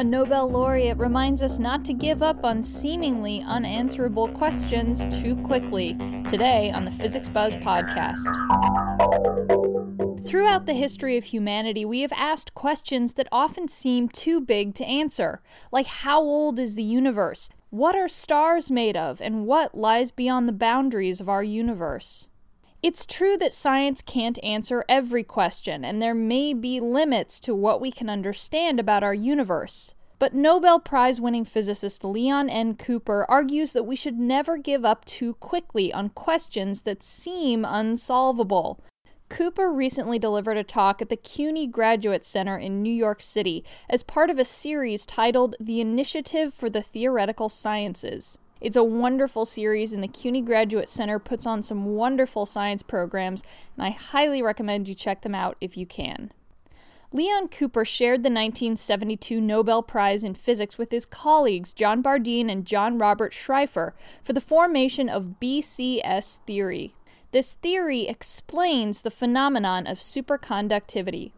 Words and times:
A 0.00 0.02
Nobel 0.02 0.48
laureate 0.48 0.96
reminds 0.96 1.42
us 1.42 1.58
not 1.58 1.84
to 1.84 1.92
give 1.92 2.22
up 2.22 2.42
on 2.42 2.64
seemingly 2.64 3.42
unanswerable 3.46 4.28
questions 4.28 5.04
too 5.20 5.36
quickly. 5.44 5.92
Today 6.30 6.70
on 6.70 6.86
the 6.86 6.90
Physics 6.90 7.28
Buzz 7.28 7.54
podcast. 7.56 8.24
Throughout 10.26 10.64
the 10.64 10.72
history 10.72 11.18
of 11.18 11.24
humanity, 11.24 11.84
we 11.84 12.00
have 12.00 12.14
asked 12.16 12.54
questions 12.54 13.12
that 13.12 13.28
often 13.30 13.68
seem 13.68 14.08
too 14.08 14.40
big 14.40 14.74
to 14.76 14.86
answer, 14.86 15.42
like 15.70 15.86
how 15.86 16.22
old 16.22 16.58
is 16.58 16.76
the 16.76 16.82
universe? 16.82 17.50
What 17.68 17.94
are 17.94 18.08
stars 18.08 18.70
made 18.70 18.96
of? 18.96 19.20
And 19.20 19.44
what 19.44 19.74
lies 19.74 20.12
beyond 20.12 20.48
the 20.48 20.54
boundaries 20.54 21.20
of 21.20 21.28
our 21.28 21.42
universe? 21.42 22.29
It's 22.82 23.04
true 23.04 23.36
that 23.36 23.52
science 23.52 24.00
can't 24.00 24.42
answer 24.42 24.86
every 24.88 25.22
question, 25.22 25.84
and 25.84 26.00
there 26.00 26.14
may 26.14 26.54
be 26.54 26.80
limits 26.80 27.38
to 27.40 27.54
what 27.54 27.78
we 27.78 27.90
can 27.90 28.08
understand 28.08 28.80
about 28.80 29.02
our 29.02 29.12
universe. 29.12 29.94
But 30.18 30.34
Nobel 30.34 30.80
Prize 30.80 31.20
winning 31.20 31.44
physicist 31.44 32.04
Leon 32.04 32.48
N. 32.48 32.74
Cooper 32.74 33.26
argues 33.28 33.74
that 33.74 33.84
we 33.84 33.96
should 33.96 34.18
never 34.18 34.56
give 34.56 34.84
up 34.84 35.04
too 35.04 35.34
quickly 35.34 35.92
on 35.92 36.08
questions 36.10 36.82
that 36.82 37.02
seem 37.02 37.66
unsolvable. 37.66 38.82
Cooper 39.28 39.70
recently 39.70 40.18
delivered 40.18 40.56
a 40.56 40.64
talk 40.64 41.02
at 41.02 41.10
the 41.10 41.16
CUNY 41.16 41.66
Graduate 41.66 42.24
Center 42.24 42.56
in 42.56 42.82
New 42.82 42.92
York 42.92 43.22
City 43.22 43.62
as 43.90 44.02
part 44.02 44.30
of 44.30 44.38
a 44.38 44.44
series 44.44 45.04
titled 45.04 45.54
The 45.60 45.82
Initiative 45.82 46.54
for 46.54 46.70
the 46.70 46.82
Theoretical 46.82 47.50
Sciences. 47.50 48.38
It's 48.60 48.76
a 48.76 48.84
wonderful 48.84 49.46
series, 49.46 49.94
and 49.94 50.02
the 50.02 50.08
CUNY 50.08 50.42
Graduate 50.42 50.88
Center 50.88 51.18
puts 51.18 51.46
on 51.46 51.62
some 51.62 51.94
wonderful 51.94 52.44
science 52.44 52.82
programs, 52.82 53.42
and 53.74 53.86
I 53.86 53.90
highly 53.90 54.42
recommend 54.42 54.86
you 54.86 54.94
check 54.94 55.22
them 55.22 55.34
out 55.34 55.56
if 55.62 55.78
you 55.78 55.86
can. 55.86 56.30
Leon 57.12 57.48
Cooper 57.48 57.84
shared 57.84 58.18
the 58.18 58.28
1972 58.28 59.40
Nobel 59.40 59.82
Prize 59.82 60.22
in 60.22 60.34
Physics 60.34 60.76
with 60.76 60.92
his 60.92 61.06
colleagues 61.06 61.72
John 61.72 62.02
Bardeen 62.02 62.50
and 62.50 62.66
John 62.66 62.98
Robert 62.98 63.32
Schrieffer 63.32 63.92
for 64.22 64.32
the 64.32 64.40
formation 64.40 65.08
of 65.08 65.40
BCS 65.40 66.40
theory. 66.46 66.94
This 67.32 67.54
theory 67.54 68.06
explains 68.06 69.02
the 69.02 69.10
phenomenon 69.10 69.86
of 69.86 69.98
superconductivity. 69.98 71.32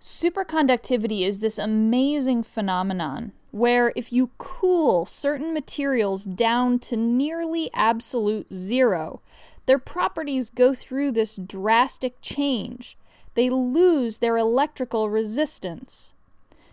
Superconductivity 0.00 1.26
is 1.26 1.38
this 1.38 1.58
amazing 1.58 2.42
phenomenon 2.42 3.32
where 3.54 3.92
if 3.94 4.12
you 4.12 4.30
cool 4.36 5.06
certain 5.06 5.54
materials 5.54 6.24
down 6.24 6.76
to 6.76 6.96
nearly 6.96 7.70
absolute 7.72 8.52
zero, 8.52 9.20
their 9.66 9.78
properties 9.78 10.50
go 10.50 10.74
through 10.74 11.12
this 11.12 11.36
drastic 11.36 12.20
change. 12.20 12.98
They 13.34 13.48
lose 13.48 14.18
their 14.18 14.36
electrical 14.36 15.08
resistance. 15.08 16.12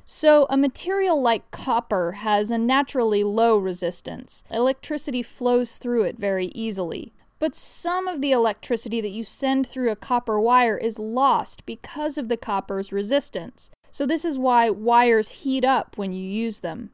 So, 0.07 0.47
a 0.49 0.57
material 0.57 1.21
like 1.21 1.52
copper 1.52 2.13
has 2.13 2.49
a 2.49 2.57
naturally 2.57 3.23
low 3.23 3.57
resistance. 3.57 4.43
Electricity 4.49 5.21
flows 5.21 5.77
through 5.77 6.05
it 6.05 6.17
very 6.17 6.47
easily. 6.47 7.13
But 7.37 7.55
some 7.55 8.07
of 8.07 8.21
the 8.21 8.31
electricity 8.31 9.02
that 9.02 9.09
you 9.09 9.23
send 9.23 9.67
through 9.67 9.91
a 9.91 9.95
copper 9.95 10.39
wire 10.39 10.77
is 10.77 10.97
lost 10.97 11.63
because 11.67 12.17
of 12.17 12.27
the 12.27 12.37
copper's 12.37 12.91
resistance. 12.91 13.69
So, 13.92 14.06
this 14.06 14.25
is 14.25 14.39
why 14.39 14.70
wires 14.70 15.30
heat 15.30 15.66
up 15.66 15.97
when 15.97 16.14
you 16.14 16.23
use 16.23 16.61
them. 16.61 16.92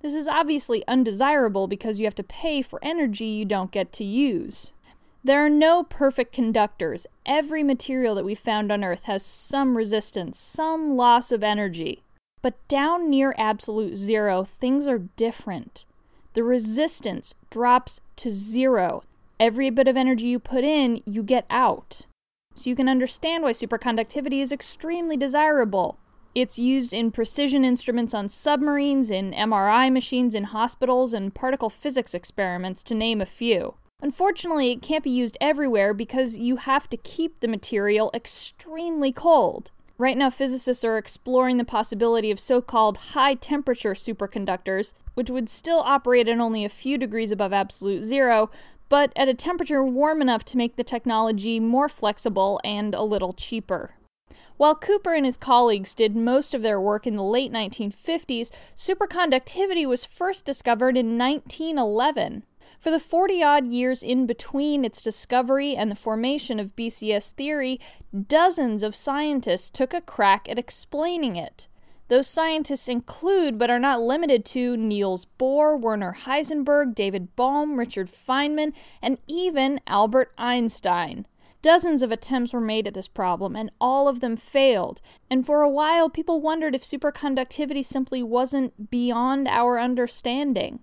This 0.00 0.14
is 0.14 0.28
obviously 0.28 0.86
undesirable 0.86 1.66
because 1.66 1.98
you 1.98 2.06
have 2.06 2.14
to 2.14 2.22
pay 2.22 2.62
for 2.62 2.78
energy 2.82 3.26
you 3.26 3.44
don't 3.44 3.72
get 3.72 3.92
to 3.94 4.04
use. 4.04 4.72
There 5.24 5.44
are 5.44 5.50
no 5.50 5.82
perfect 5.82 6.32
conductors. 6.32 7.06
Every 7.26 7.64
material 7.64 8.14
that 8.14 8.24
we 8.24 8.36
found 8.36 8.70
on 8.70 8.84
Earth 8.84 9.02
has 9.04 9.24
some 9.24 9.76
resistance, 9.76 10.38
some 10.38 10.96
loss 10.96 11.32
of 11.32 11.42
energy. 11.42 12.04
But 12.40 12.56
down 12.68 13.10
near 13.10 13.34
absolute 13.36 13.96
zero, 13.96 14.44
things 14.44 14.86
are 14.86 14.98
different. 14.98 15.84
The 16.34 16.44
resistance 16.44 17.34
drops 17.50 18.00
to 18.16 18.30
zero, 18.30 19.02
Every 19.40 19.70
bit 19.70 19.86
of 19.86 19.96
energy 19.96 20.26
you 20.26 20.40
put 20.40 20.64
in, 20.64 21.00
you 21.04 21.22
get 21.22 21.46
out. 21.48 22.06
So 22.54 22.68
you 22.68 22.74
can 22.74 22.88
understand 22.88 23.44
why 23.44 23.52
superconductivity 23.52 24.40
is 24.40 24.50
extremely 24.50 25.16
desirable. 25.16 25.96
It's 26.40 26.56
used 26.56 26.92
in 26.92 27.10
precision 27.10 27.64
instruments 27.64 28.14
on 28.14 28.28
submarines, 28.28 29.10
in 29.10 29.32
MRI 29.32 29.92
machines 29.92 30.36
in 30.36 30.44
hospitals, 30.44 31.12
and 31.12 31.34
particle 31.34 31.68
physics 31.68 32.14
experiments, 32.14 32.84
to 32.84 32.94
name 32.94 33.20
a 33.20 33.26
few. 33.26 33.74
Unfortunately, 34.00 34.70
it 34.70 34.80
can't 34.80 35.02
be 35.02 35.10
used 35.10 35.36
everywhere 35.40 35.92
because 35.92 36.36
you 36.36 36.54
have 36.54 36.88
to 36.90 36.96
keep 36.96 37.40
the 37.40 37.48
material 37.48 38.12
extremely 38.14 39.10
cold. 39.10 39.72
Right 39.98 40.16
now, 40.16 40.30
physicists 40.30 40.84
are 40.84 40.96
exploring 40.96 41.56
the 41.56 41.64
possibility 41.64 42.30
of 42.30 42.38
so 42.38 42.60
called 42.60 42.98
high 42.98 43.34
temperature 43.34 43.94
superconductors, 43.94 44.92
which 45.14 45.30
would 45.30 45.48
still 45.48 45.80
operate 45.80 46.28
at 46.28 46.38
only 46.38 46.64
a 46.64 46.68
few 46.68 46.98
degrees 46.98 47.32
above 47.32 47.52
absolute 47.52 48.04
zero, 48.04 48.48
but 48.88 49.12
at 49.16 49.26
a 49.26 49.34
temperature 49.34 49.82
warm 49.82 50.22
enough 50.22 50.44
to 50.44 50.56
make 50.56 50.76
the 50.76 50.84
technology 50.84 51.58
more 51.58 51.88
flexible 51.88 52.60
and 52.62 52.94
a 52.94 53.02
little 53.02 53.32
cheaper. 53.32 53.96
While 54.58 54.74
Cooper 54.74 55.14
and 55.14 55.24
his 55.24 55.36
colleagues 55.36 55.94
did 55.94 56.16
most 56.16 56.52
of 56.52 56.62
their 56.62 56.80
work 56.80 57.06
in 57.06 57.14
the 57.14 57.22
late 57.22 57.52
1950s, 57.52 58.50
superconductivity 58.76 59.86
was 59.86 60.04
first 60.04 60.44
discovered 60.44 60.96
in 60.96 61.16
1911. 61.16 62.42
For 62.80 62.90
the 62.90 62.98
40 62.98 63.40
odd 63.40 63.66
years 63.68 64.02
in 64.02 64.26
between 64.26 64.84
its 64.84 65.00
discovery 65.00 65.76
and 65.76 65.92
the 65.92 65.96
formation 65.96 66.58
of 66.58 66.74
BCS 66.74 67.30
theory, 67.30 67.78
dozens 68.26 68.82
of 68.82 68.96
scientists 68.96 69.70
took 69.70 69.94
a 69.94 70.00
crack 70.00 70.48
at 70.48 70.58
explaining 70.58 71.36
it. 71.36 71.68
Those 72.08 72.26
scientists 72.26 72.88
include, 72.88 73.58
but 73.58 73.70
are 73.70 73.78
not 73.78 74.00
limited 74.00 74.44
to, 74.46 74.76
Niels 74.76 75.28
Bohr, 75.38 75.80
Werner 75.80 76.16
Heisenberg, 76.24 76.96
David 76.96 77.36
Bohm, 77.36 77.78
Richard 77.78 78.10
Feynman, 78.10 78.72
and 79.00 79.18
even 79.28 79.80
Albert 79.86 80.32
Einstein. 80.36 81.26
Dozens 81.60 82.02
of 82.02 82.12
attempts 82.12 82.52
were 82.52 82.60
made 82.60 82.86
at 82.86 82.94
this 82.94 83.08
problem, 83.08 83.56
and 83.56 83.70
all 83.80 84.06
of 84.06 84.20
them 84.20 84.36
failed. 84.36 85.00
And 85.28 85.44
for 85.44 85.62
a 85.62 85.70
while, 85.70 86.08
people 86.08 86.40
wondered 86.40 86.74
if 86.74 86.82
superconductivity 86.82 87.84
simply 87.84 88.22
wasn't 88.22 88.90
beyond 88.90 89.48
our 89.48 89.78
understanding. 89.78 90.80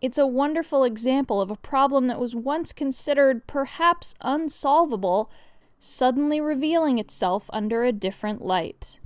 It's 0.00 0.18
a 0.18 0.26
wonderful 0.26 0.84
example 0.84 1.40
of 1.40 1.50
a 1.50 1.56
problem 1.56 2.06
that 2.06 2.20
was 2.20 2.36
once 2.36 2.72
considered 2.72 3.46
perhaps 3.46 4.14
unsolvable, 4.20 5.30
suddenly 5.78 6.40
revealing 6.40 6.98
itself 6.98 7.50
under 7.52 7.82
a 7.82 7.92
different 7.92 8.44
light. 8.44 9.00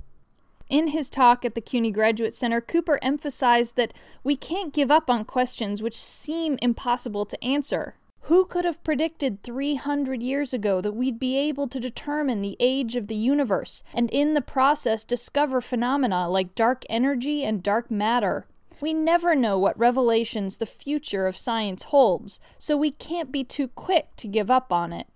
In 0.69 0.87
his 0.87 1.09
talk 1.09 1.43
at 1.43 1.55
the 1.55 1.61
CUNY 1.61 1.91
Graduate 1.91 2.35
Center, 2.35 2.61
Cooper 2.61 2.99
emphasized 3.01 3.75
that 3.75 3.93
we 4.23 4.35
can't 4.35 4.73
give 4.73 4.91
up 4.91 5.09
on 5.09 5.25
questions 5.25 5.81
which 5.81 5.97
seem 5.97 6.57
impossible 6.61 7.25
to 7.25 7.43
answer. 7.43 7.95
Who 8.31 8.45
could 8.45 8.63
have 8.63 8.81
predicted 8.85 9.43
300 9.43 10.23
years 10.23 10.53
ago 10.53 10.79
that 10.79 10.93
we'd 10.93 11.19
be 11.19 11.35
able 11.35 11.67
to 11.67 11.81
determine 11.81 12.41
the 12.41 12.55
age 12.61 12.95
of 12.95 13.07
the 13.07 13.15
universe 13.15 13.83
and 13.93 14.09
in 14.09 14.35
the 14.35 14.41
process 14.41 15.03
discover 15.03 15.59
phenomena 15.59 16.29
like 16.29 16.55
dark 16.55 16.85
energy 16.89 17.43
and 17.43 17.61
dark 17.61 17.91
matter? 17.91 18.45
We 18.79 18.93
never 18.93 19.35
know 19.35 19.59
what 19.59 19.77
revelations 19.77 20.55
the 20.55 20.65
future 20.65 21.27
of 21.27 21.35
science 21.35 21.83
holds, 21.83 22.39
so 22.57 22.77
we 22.77 22.91
can't 22.91 23.33
be 23.33 23.43
too 23.43 23.67
quick 23.67 24.15
to 24.15 24.29
give 24.29 24.49
up 24.49 24.71
on 24.71 24.93
it. 24.93 25.07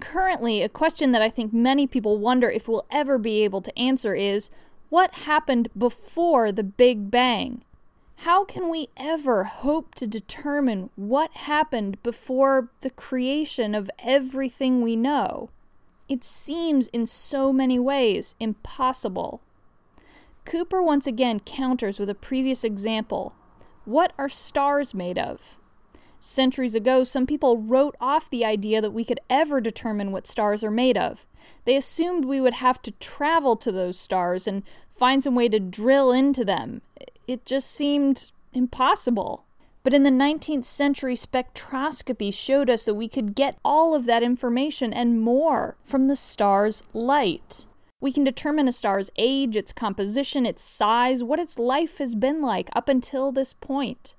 Currently, 0.00 0.62
a 0.62 0.70
question 0.70 1.12
that 1.12 1.20
I 1.20 1.28
think 1.28 1.52
many 1.52 1.86
people 1.86 2.16
wonder 2.16 2.48
if 2.48 2.66
we'll 2.66 2.86
ever 2.90 3.18
be 3.18 3.44
able 3.44 3.60
to 3.60 3.78
answer 3.78 4.14
is 4.14 4.48
what 4.88 5.12
happened 5.28 5.68
before 5.76 6.50
the 6.50 6.64
Big 6.64 7.10
Bang? 7.10 7.62
How 8.22 8.44
can 8.44 8.68
we 8.68 8.88
ever 8.96 9.42
hope 9.42 9.96
to 9.96 10.06
determine 10.06 10.90
what 10.94 11.32
happened 11.32 12.00
before 12.04 12.68
the 12.80 12.90
creation 12.90 13.74
of 13.74 13.90
everything 13.98 14.80
we 14.80 14.94
know? 14.94 15.50
It 16.08 16.22
seems 16.22 16.86
in 16.88 17.06
so 17.06 17.52
many 17.52 17.80
ways 17.80 18.36
impossible. 18.38 19.40
Cooper 20.44 20.80
once 20.80 21.04
again 21.08 21.40
counters 21.40 21.98
with 21.98 22.08
a 22.08 22.14
previous 22.14 22.62
example. 22.62 23.34
What 23.84 24.12
are 24.16 24.28
stars 24.28 24.94
made 24.94 25.18
of? 25.18 25.56
Centuries 26.20 26.76
ago, 26.76 27.02
some 27.02 27.26
people 27.26 27.58
wrote 27.58 27.96
off 28.00 28.30
the 28.30 28.44
idea 28.44 28.80
that 28.80 28.92
we 28.92 29.04
could 29.04 29.18
ever 29.28 29.60
determine 29.60 30.12
what 30.12 30.28
stars 30.28 30.62
are 30.62 30.70
made 30.70 30.96
of. 30.96 31.26
They 31.64 31.74
assumed 31.74 32.24
we 32.24 32.40
would 32.40 32.54
have 32.54 32.80
to 32.82 32.92
travel 32.92 33.56
to 33.56 33.72
those 33.72 33.98
stars 33.98 34.46
and 34.46 34.62
find 34.88 35.24
some 35.24 35.34
way 35.34 35.48
to 35.48 35.58
drill 35.58 36.12
into 36.12 36.44
them. 36.44 36.82
It 37.26 37.44
just 37.44 37.70
seemed 37.70 38.32
impossible. 38.52 39.44
But 39.82 39.94
in 39.94 40.04
the 40.04 40.10
19th 40.10 40.64
century, 40.64 41.16
spectroscopy 41.16 42.32
showed 42.32 42.70
us 42.70 42.84
that 42.84 42.94
we 42.94 43.08
could 43.08 43.34
get 43.34 43.58
all 43.64 43.94
of 43.94 44.04
that 44.06 44.22
information 44.22 44.92
and 44.92 45.20
more 45.20 45.76
from 45.84 46.06
the 46.06 46.16
star's 46.16 46.82
light. 46.92 47.66
We 48.00 48.12
can 48.12 48.24
determine 48.24 48.68
a 48.68 48.72
star's 48.72 49.10
age, 49.16 49.56
its 49.56 49.72
composition, 49.72 50.46
its 50.46 50.62
size, 50.62 51.22
what 51.22 51.40
its 51.40 51.58
life 51.58 51.98
has 51.98 52.14
been 52.14 52.42
like 52.42 52.68
up 52.74 52.88
until 52.88 53.32
this 53.32 53.54
point. 53.54 54.14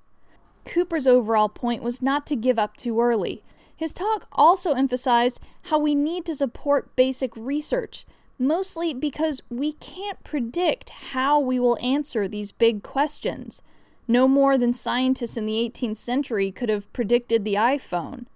Cooper's 0.64 1.06
overall 1.06 1.48
point 1.48 1.82
was 1.82 2.02
not 2.02 2.26
to 2.26 2.36
give 2.36 2.58
up 2.58 2.76
too 2.76 3.00
early. 3.00 3.42
His 3.76 3.92
talk 3.92 4.26
also 4.32 4.72
emphasized 4.72 5.40
how 5.64 5.78
we 5.78 5.94
need 5.94 6.24
to 6.26 6.36
support 6.36 6.96
basic 6.96 7.36
research, 7.36 8.06
mostly 8.38 8.92
because 8.92 9.42
we 9.48 9.72
can't 9.72 10.22
predict 10.24 10.90
how 10.90 11.38
we 11.38 11.58
will 11.58 11.78
answer 11.80 12.26
these 12.26 12.52
big 12.52 12.82
questions, 12.82 13.62
no 14.06 14.28
more 14.28 14.58
than 14.58 14.72
scientists 14.72 15.36
in 15.36 15.46
the 15.46 15.70
18th 15.72 15.96
century 15.96 16.50
could 16.50 16.68
have 16.68 16.92
predicted 16.92 17.44
the 17.44 17.54
iPhone. 17.54 18.26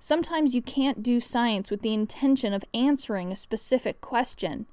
Sometimes 0.00 0.54
you 0.54 0.62
can't 0.62 1.02
do 1.02 1.18
science 1.18 1.70
with 1.70 1.82
the 1.82 1.94
intention 1.94 2.52
of 2.52 2.64
answering 2.72 3.32
a 3.32 3.36
specific 3.36 4.00
question. 4.00 4.66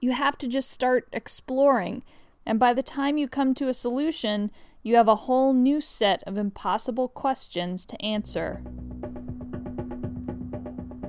You 0.00 0.12
have 0.12 0.36
to 0.38 0.48
just 0.48 0.70
start 0.70 1.08
exploring, 1.12 2.02
and 2.44 2.58
by 2.58 2.74
the 2.74 2.82
time 2.82 3.16
you 3.16 3.26
come 3.26 3.54
to 3.54 3.68
a 3.68 3.74
solution, 3.74 4.50
you 4.82 4.96
have 4.96 5.08
a 5.08 5.24
whole 5.24 5.54
new 5.54 5.80
set 5.80 6.22
of 6.24 6.36
impossible 6.36 7.08
questions 7.08 7.86
to 7.86 8.00
answer. 8.02 8.62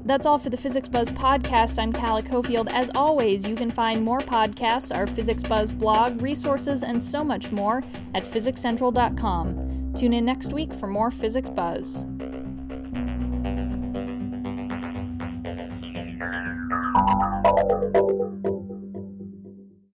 That's 0.07 0.25
all 0.25 0.37
for 0.37 0.49
the 0.49 0.55
Physics 0.55 0.87
Buzz 0.87 1.09
podcast. 1.09 1.77
I'm 1.77 1.91
Calla 1.91 2.21
Cofield. 2.23 2.71
As 2.71 2.89
always, 2.95 3.45
you 3.45 3.55
can 3.55 3.69
find 3.69 4.01
more 4.01 4.19
podcasts, 4.19 4.95
our 4.95 5.05
Physics 5.05 5.43
Buzz 5.43 5.73
blog, 5.73 6.21
resources, 6.21 6.81
and 6.81 7.03
so 7.03 7.25
much 7.25 7.51
more 7.51 7.83
at 8.15 8.23
physicscentral.com. 8.23 9.93
Tune 9.97 10.13
in 10.13 10.23
next 10.23 10.53
week 10.53 10.73
for 10.73 10.87
more 10.87 11.11
Physics 11.11 11.49
Buzz. 11.49 12.05